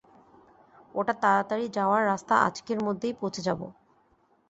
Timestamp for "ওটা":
0.95-1.13